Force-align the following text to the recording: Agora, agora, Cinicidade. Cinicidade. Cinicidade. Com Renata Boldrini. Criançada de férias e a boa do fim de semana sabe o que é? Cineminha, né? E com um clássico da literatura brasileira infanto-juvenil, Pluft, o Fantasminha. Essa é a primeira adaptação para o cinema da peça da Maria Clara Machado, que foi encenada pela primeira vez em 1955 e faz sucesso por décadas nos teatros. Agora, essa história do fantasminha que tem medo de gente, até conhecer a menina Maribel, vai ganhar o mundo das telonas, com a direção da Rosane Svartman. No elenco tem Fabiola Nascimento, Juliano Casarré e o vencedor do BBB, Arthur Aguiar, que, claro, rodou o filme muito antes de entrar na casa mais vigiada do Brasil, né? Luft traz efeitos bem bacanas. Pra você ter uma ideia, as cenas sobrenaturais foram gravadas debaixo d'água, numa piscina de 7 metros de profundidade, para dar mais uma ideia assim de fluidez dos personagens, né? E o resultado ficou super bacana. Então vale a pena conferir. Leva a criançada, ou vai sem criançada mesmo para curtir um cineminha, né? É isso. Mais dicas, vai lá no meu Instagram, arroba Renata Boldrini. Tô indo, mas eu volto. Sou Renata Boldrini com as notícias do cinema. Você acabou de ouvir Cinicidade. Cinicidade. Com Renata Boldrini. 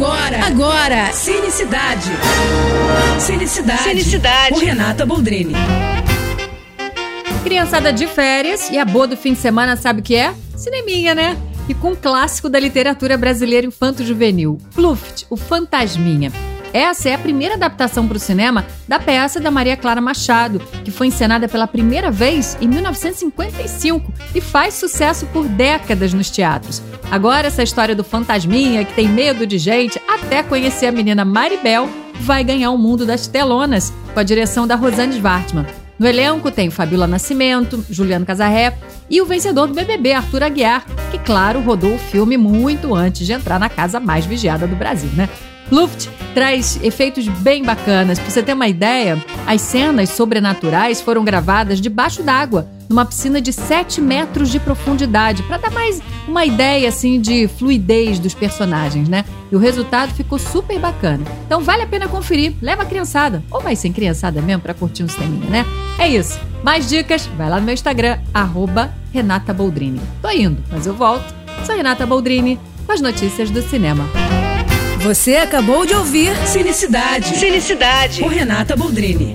Agora, 0.00 0.46
agora, 0.46 1.12
Cinicidade. 1.12 2.08
Cinicidade. 3.18 3.82
Cinicidade. 3.82 4.54
Com 4.54 4.60
Renata 4.60 5.04
Boldrini. 5.04 5.52
Criançada 7.44 7.92
de 7.92 8.06
férias 8.06 8.70
e 8.70 8.78
a 8.78 8.84
boa 8.86 9.06
do 9.06 9.14
fim 9.14 9.34
de 9.34 9.38
semana 9.40 9.76
sabe 9.76 10.00
o 10.00 10.02
que 10.02 10.16
é? 10.16 10.32
Cineminha, 10.56 11.14
né? 11.14 11.36
E 11.68 11.74
com 11.74 11.90
um 11.90 11.94
clássico 11.94 12.48
da 12.48 12.58
literatura 12.58 13.18
brasileira 13.18 13.66
infanto-juvenil, 13.66 14.56
Pluft, 14.74 15.26
o 15.28 15.36
Fantasminha. 15.36 16.32
Essa 16.72 17.08
é 17.08 17.14
a 17.14 17.18
primeira 17.18 17.54
adaptação 17.54 18.06
para 18.06 18.16
o 18.16 18.20
cinema 18.20 18.64
da 18.86 19.00
peça 19.00 19.40
da 19.40 19.50
Maria 19.50 19.76
Clara 19.76 20.00
Machado, 20.00 20.60
que 20.84 20.90
foi 20.90 21.08
encenada 21.08 21.48
pela 21.48 21.66
primeira 21.66 22.10
vez 22.10 22.56
em 22.60 22.68
1955 22.68 24.12
e 24.34 24.40
faz 24.40 24.74
sucesso 24.74 25.26
por 25.26 25.48
décadas 25.48 26.12
nos 26.14 26.30
teatros. 26.30 26.80
Agora, 27.10 27.48
essa 27.48 27.62
história 27.62 27.94
do 27.94 28.04
fantasminha 28.04 28.84
que 28.84 28.94
tem 28.94 29.08
medo 29.08 29.46
de 29.46 29.58
gente, 29.58 30.00
até 30.08 30.44
conhecer 30.44 30.86
a 30.86 30.92
menina 30.92 31.24
Maribel, 31.24 31.88
vai 32.20 32.44
ganhar 32.44 32.70
o 32.70 32.78
mundo 32.78 33.04
das 33.04 33.26
telonas, 33.26 33.92
com 34.14 34.20
a 34.20 34.22
direção 34.22 34.66
da 34.66 34.76
Rosane 34.76 35.14
Svartman. 35.14 35.66
No 35.98 36.06
elenco 36.06 36.50
tem 36.50 36.70
Fabiola 36.70 37.06
Nascimento, 37.06 37.84
Juliano 37.90 38.24
Casarré 38.24 38.74
e 39.10 39.20
o 39.20 39.26
vencedor 39.26 39.66
do 39.66 39.74
BBB, 39.74 40.12
Arthur 40.12 40.44
Aguiar, 40.44 40.86
que, 41.10 41.18
claro, 41.18 41.60
rodou 41.60 41.94
o 41.94 41.98
filme 41.98 42.36
muito 42.36 42.94
antes 42.94 43.26
de 43.26 43.32
entrar 43.32 43.58
na 43.58 43.68
casa 43.68 43.98
mais 43.98 44.24
vigiada 44.24 44.66
do 44.66 44.76
Brasil, 44.76 45.10
né? 45.14 45.28
Luft 45.70 46.08
traz 46.34 46.78
efeitos 46.82 47.26
bem 47.28 47.62
bacanas. 47.62 48.18
Pra 48.18 48.30
você 48.30 48.42
ter 48.42 48.52
uma 48.52 48.68
ideia, 48.68 49.22
as 49.46 49.60
cenas 49.60 50.10
sobrenaturais 50.10 51.00
foram 51.00 51.24
gravadas 51.24 51.80
debaixo 51.80 52.22
d'água, 52.22 52.68
numa 52.88 53.04
piscina 53.04 53.40
de 53.40 53.52
7 53.52 54.00
metros 54.00 54.50
de 54.50 54.58
profundidade, 54.58 55.42
para 55.44 55.58
dar 55.58 55.70
mais 55.70 56.02
uma 56.26 56.44
ideia 56.44 56.88
assim 56.88 57.20
de 57.20 57.48
fluidez 57.48 58.18
dos 58.18 58.34
personagens, 58.34 59.08
né? 59.08 59.24
E 59.50 59.56
o 59.56 59.58
resultado 59.58 60.12
ficou 60.12 60.38
super 60.38 60.78
bacana. 60.78 61.24
Então 61.46 61.60
vale 61.60 61.82
a 61.82 61.86
pena 61.86 62.08
conferir. 62.08 62.54
Leva 62.60 62.82
a 62.82 62.86
criançada, 62.86 63.42
ou 63.50 63.60
vai 63.60 63.76
sem 63.76 63.92
criançada 63.92 64.40
mesmo 64.42 64.62
para 64.62 64.74
curtir 64.74 65.04
um 65.04 65.08
cineminha, 65.08 65.48
né? 65.48 65.66
É 65.98 66.08
isso. 66.08 66.38
Mais 66.62 66.88
dicas, 66.88 67.26
vai 67.36 67.48
lá 67.48 67.58
no 67.58 67.64
meu 67.64 67.74
Instagram, 67.74 68.18
arroba 68.34 68.92
Renata 69.12 69.52
Boldrini. 69.52 70.00
Tô 70.20 70.30
indo, 70.30 70.62
mas 70.70 70.86
eu 70.86 70.94
volto. 70.94 71.34
Sou 71.64 71.76
Renata 71.76 72.06
Boldrini 72.06 72.58
com 72.86 72.92
as 72.92 73.00
notícias 73.00 73.50
do 73.50 73.62
cinema. 73.62 74.04
Você 75.02 75.36
acabou 75.36 75.86
de 75.86 75.94
ouvir 75.94 76.36
Cinicidade. 76.46 77.38
Cinicidade. 77.38 78.20
Com 78.20 78.28
Renata 78.28 78.76
Boldrini. 78.76 79.34